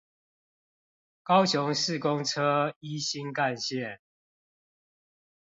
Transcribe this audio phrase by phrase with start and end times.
[1.23, 3.99] 高雄市公車一心幹線